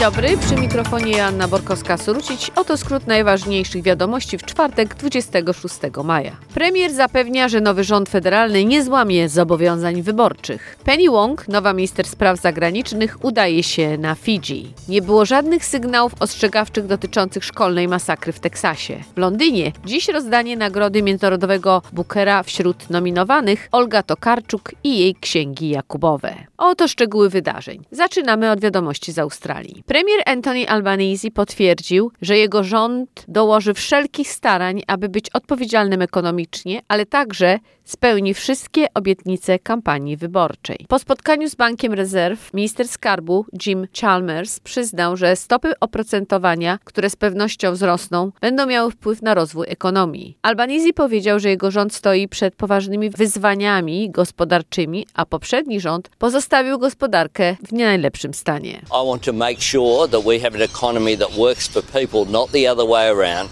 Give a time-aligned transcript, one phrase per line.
[0.00, 2.50] Dobry, przy mikrofonie Joanna Borkowska-Surucić.
[2.56, 6.32] Oto skrót najważniejszych wiadomości w czwartek 26 maja.
[6.54, 10.76] Premier zapewnia, że nowy rząd federalny nie złamie zobowiązań wyborczych.
[10.84, 14.74] Penny Wong, nowa minister spraw zagranicznych, udaje się na Fidżi.
[14.88, 18.96] Nie było żadnych sygnałów ostrzegawczych dotyczących szkolnej masakry w Teksasie.
[19.16, 26.49] W Londynie dziś rozdanie nagrody międzynarodowego Bookera wśród nominowanych Olga Tokarczuk i jej księgi Jakubowe.
[26.60, 27.84] Oto szczegóły wydarzeń.
[27.90, 29.82] Zaczynamy od wiadomości z Australii.
[29.86, 37.06] Premier Anthony Albanese potwierdził, że jego rząd dołoży wszelkich starań, aby być odpowiedzialnym ekonomicznie, ale
[37.06, 40.86] także spełni wszystkie obietnice kampanii wyborczej.
[40.88, 47.16] Po spotkaniu z Bankiem Rezerw minister skarbu Jim Chalmers przyznał, że stopy oprocentowania, które z
[47.16, 50.38] pewnością wzrosną, będą miały wpływ na rozwój ekonomii.
[50.42, 56.08] Albanese powiedział, że jego rząd stoi przed poważnymi wyzwaniami gospodarczymi, a poprzedni rząd
[56.50, 58.80] pozostawił gospodarkę w nie najlepszym stanie.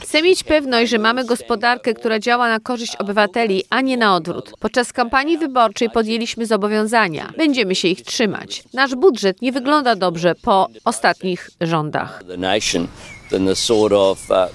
[0.02, 4.52] Chcę mieć pewność, że mamy gospodarkę, która działa na korzyść obywateli, a nie na odwrót.
[4.60, 7.32] Podczas kampanii wyborczej podjęliśmy zobowiązania.
[7.36, 8.62] Będziemy się ich trzymać.
[8.74, 12.22] Nasz budżet nie wygląda dobrze po ostatnich rządach.
[14.30, 14.48] uh,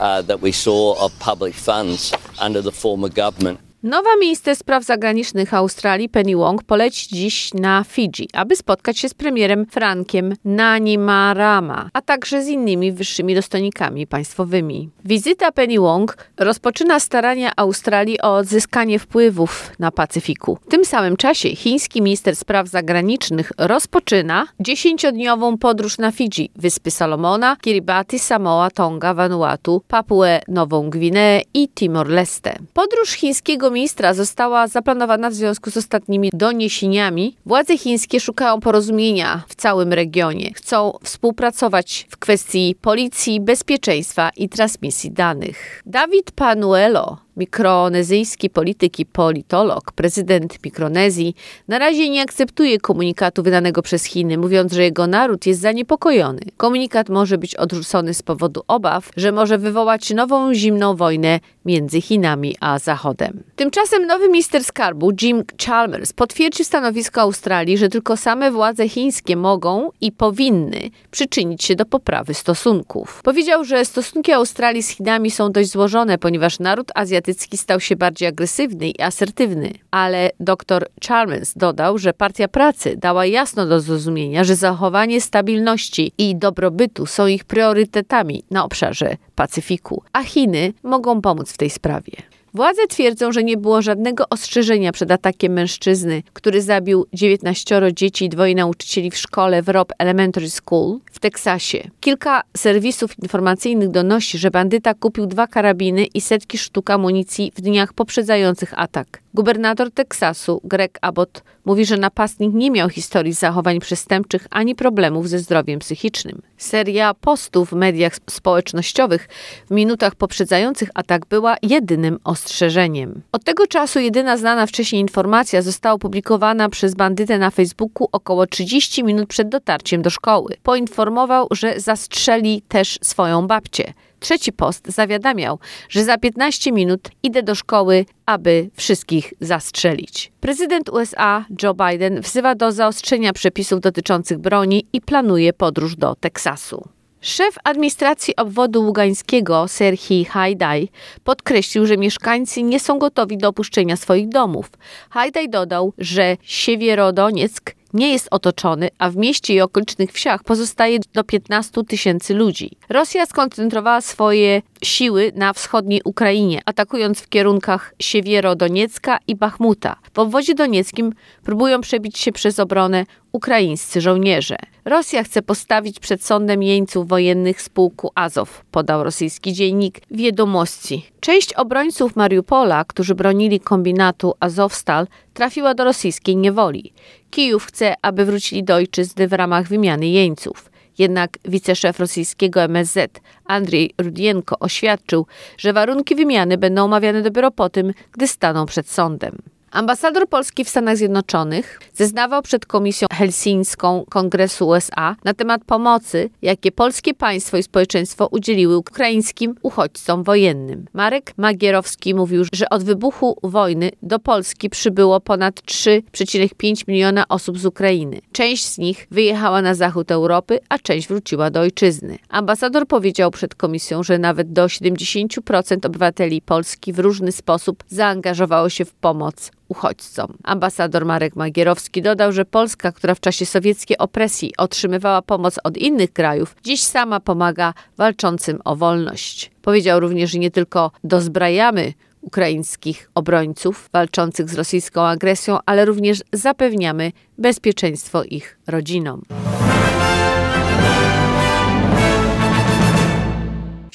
[0.00, 2.12] uh, that we saw of public funds
[2.46, 3.69] under the former government.
[3.82, 9.14] Nowa minister spraw zagranicznych Australii, Penny Wong, poleci dziś na Fidżi, aby spotkać się z
[9.14, 14.90] premierem Frankiem Nanimarama, a także z innymi wyższymi dostojnikami państwowymi.
[15.04, 20.58] Wizyta Penny Wong rozpoczyna starania Australii o odzyskanie wpływów na Pacyfiku.
[20.66, 27.56] W tym samym czasie chiński minister spraw zagranicznych rozpoczyna dziesięciodniową podróż na Fidżi, Wyspy Salomona,
[27.60, 32.54] Kiribati, Samoa, Tonga, Vanuatu, Papuę Nową Gwineę i Timor-Leste.
[32.74, 37.36] Podróż chińskiego ministra została zaplanowana w związku z ostatnimi doniesieniami.
[37.46, 40.52] Władze chińskie szukają porozumienia w całym regionie.
[40.54, 45.82] Chcą współpracować w kwestii policji, bezpieczeństwa i transmisji danych.
[45.86, 51.34] Dawid Panuelo, mikronezyjski polityk i politolog, prezydent Mikronezji,
[51.68, 56.40] na razie nie akceptuje komunikatu wydanego przez Chiny, mówiąc, że jego naród jest zaniepokojony.
[56.56, 62.56] Komunikat może być odrzucony z powodu obaw, że może wywołać nową zimną wojnę między Chinami
[62.60, 63.42] a Zachodem.
[63.56, 69.90] Tymczasem nowy minister skarbu Jim Chalmers potwierdził stanowisko Australii, że tylko same władze chińskie mogą
[70.00, 73.20] i powinny przyczynić się do poprawy stosunków.
[73.24, 77.96] Powiedział, że stosunki Australii z Chinami są dość złożone, ponieważ naród azjatycki azjatycki stał się
[77.96, 84.44] bardziej agresywny i asertywny, ale dr Chalmers dodał, że Partia Pracy dała jasno do zrozumienia,
[84.44, 91.52] że zachowanie stabilności i dobrobytu są ich priorytetami na obszarze Pacyfiku, a Chiny mogą pomóc
[91.52, 92.12] w tej sprawie.
[92.54, 98.28] Władze twierdzą, że nie było żadnego ostrzeżenia przed atakiem mężczyzny, który zabił 19 dzieci i
[98.28, 101.90] dwoje nauczycieli w szkole w Rob Elementary School w Teksasie.
[102.00, 107.92] Kilka serwisów informacyjnych donosi, że bandyta kupił dwa karabiny i setki sztuk amunicji w dniach
[107.92, 109.22] poprzedzających atak.
[109.34, 115.38] Gubernator Teksasu, Greg Abbott, mówi, że napastnik nie miał historii zachowań przestępczych ani problemów ze
[115.38, 116.42] zdrowiem psychicznym.
[116.56, 119.28] Seria postów w mediach społecznościowych
[119.66, 123.22] w minutach poprzedzających atak była jedynym ostrzeżeniem.
[123.32, 129.04] Od tego czasu jedyna znana wcześniej informacja została opublikowana przez bandytę na Facebooku około 30
[129.04, 130.56] minut przed dotarciem do szkoły.
[130.62, 133.92] Poinformował, że zastrzeli też swoją babcię.
[134.20, 135.58] Trzeci post zawiadamiał,
[135.88, 140.32] że za 15 minut idę do szkoły, aby wszystkich zastrzelić.
[140.40, 146.88] Prezydent USA Joe Biden wzywa do zaostrzenia przepisów dotyczących broni i planuje podróż do Teksasu.
[147.20, 150.88] Szef administracji obwodu ługańskiego Serhii Hajdaj
[151.24, 154.70] podkreślił, że mieszkańcy nie są gotowi do opuszczenia swoich domów.
[155.10, 161.24] Hajdaj dodał, że Siewierodonieck nie jest otoczony, a w mieście i okolicznych wsiach pozostaje do
[161.24, 162.70] 15 tysięcy ludzi.
[162.88, 169.96] Rosja skoncentrowała swoje siły na wschodniej Ukrainie, atakując w kierunkach Siewierodoniecka i Bachmuta.
[170.14, 171.12] W obwodzie donieckim
[171.44, 174.56] próbują przebić się przez obronę ukraińscy żołnierze.
[174.84, 181.06] Rosja chce postawić przed sądem jeńców wojennych z pułku Azow, podał rosyjski dziennik Wiedomości.
[181.20, 186.92] Część obrońców Mariupola, którzy bronili kombinatu Azowstal, trafiła do rosyjskiej niewoli.
[187.30, 190.70] Kijów chce, aby wrócili do ojczyzny w ramach wymiany jeńców.
[190.98, 195.26] Jednak wiceszef rosyjskiego MSZ Andrzej Rudienko oświadczył,
[195.58, 199.38] że warunki wymiany będą omawiane dopiero po tym, gdy staną przed sądem.
[199.72, 206.72] Ambasador Polski w Stanach Zjednoczonych zeznawał przed Komisją Helsińską Kongresu USA na temat pomocy, jakie
[206.72, 210.86] polskie państwo i społeczeństwo udzieliły ukraińskim uchodźcom wojennym.
[210.92, 217.66] Marek Magierowski mówił, że od wybuchu wojny do Polski przybyło ponad 3,5 miliona osób z
[217.66, 218.20] Ukrainy.
[218.32, 222.18] Część z nich wyjechała na zachód Europy, a część wróciła do ojczyzny.
[222.28, 228.84] Ambasador powiedział przed komisją, że nawet do 70% obywateli Polski w różny sposób zaangażowało się
[228.84, 230.36] w pomoc uchodźcom.
[230.44, 236.12] Ambasador Marek Magierowski dodał, że Polska, która w czasie sowieckiej opresji otrzymywała pomoc od innych
[236.12, 239.50] krajów, dziś sama pomaga walczącym o wolność.
[239.62, 247.12] Powiedział również, że nie tylko dozbrajamy ukraińskich obrońców walczących z rosyjską agresją, ale również zapewniamy
[247.38, 249.22] bezpieczeństwo ich rodzinom.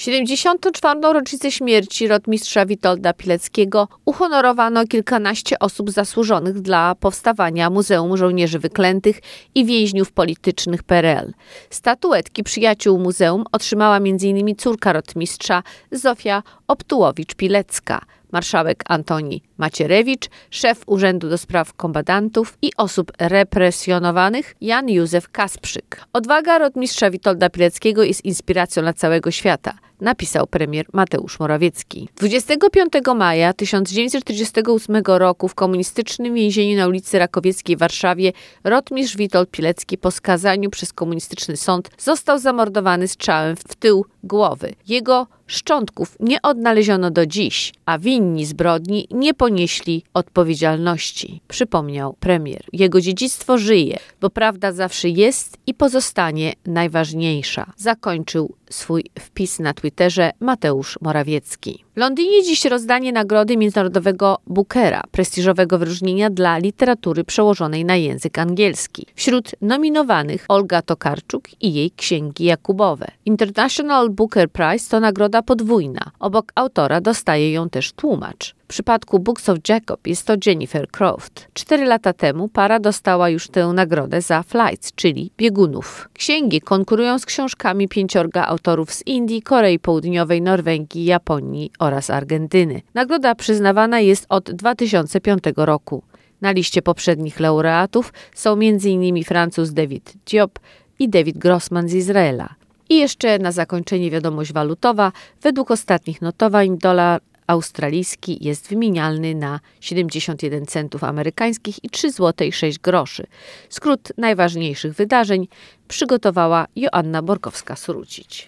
[0.05, 0.99] 74.
[1.13, 9.21] rocznicę śmierci rotmistrza Witolda Pileckiego uhonorowano kilkanaście osób zasłużonych dla powstawania Muzeum Żołnierzy Wyklętych
[9.55, 11.33] i Więźniów Politycznych PRL.
[11.69, 14.55] Statuetki przyjaciół muzeum otrzymała m.in.
[14.55, 17.99] córka rotmistrza Zofia Optułowicz-Pilecka,
[18.31, 26.01] marszałek Antoni Macierewicz, szef Urzędu do Spraw Kombatantów i Osób Represjonowanych Jan Józef Kasprzyk.
[26.13, 32.09] Odwaga rotmistrza Witolda Pileckiego jest inspiracją dla całego świata napisał premier Mateusz Morawiecki.
[32.15, 38.31] 25 maja 1948 roku w komunistycznym więzieniu na ulicy Rakowieckiej w Warszawie
[38.63, 44.75] rotmistrz Witold Pilecki po skazaniu przez komunistyczny sąd został zamordowany strzałem w tył głowy.
[44.87, 52.63] Jego szczątków nie odnaleziono do dziś, a winni zbrodni nie ponieśli odpowiedzialności, przypomniał premier.
[52.73, 57.73] Jego dziedzictwo żyje, bo prawda zawsze jest i pozostanie najważniejsza.
[57.77, 61.83] Zakończył swój wpis na Twitterze Mateusz Morawiecki.
[61.95, 69.05] W Londynie dziś rozdanie nagrody Międzynarodowego Bookera, prestiżowego wyróżnienia dla literatury przełożonej na język angielski.
[69.15, 73.11] Wśród nominowanych Olga Tokarczuk i jej księgi Jakubowe.
[73.25, 74.99] International Booker Prize to
[75.35, 76.11] nagroda podwójna.
[76.19, 78.55] Obok autora dostaje ją też tłumacz.
[78.63, 81.47] W przypadku Books of Jacob jest to Jennifer Croft.
[81.53, 86.09] Cztery lata temu para dostała już tę nagrodę za Flights, czyli biegunów.
[86.13, 92.81] Księgi konkurują z książkami pięciorga autorów z Indii, Korei Południowej, Norwegii, Japonii oraz Argentyny.
[92.93, 96.03] Nagroda przyznawana jest od 2005 roku.
[96.41, 99.23] Na liście poprzednich laureatów są m.in.
[99.23, 100.59] Francuz David Diop
[100.99, 102.64] i David Grossman z Izraela.
[102.89, 105.11] I jeszcze na zakończenie wiadomość walutowa.
[105.41, 112.79] Według ostatnich notowań dolar australijski jest wymienialny na 71 centów amerykańskich i 3 zł 6
[112.79, 113.27] groszy.
[113.69, 115.47] Skrót najważniejszych wydarzeń
[115.87, 118.47] przygotowała Joanna Borkowska-Surucić.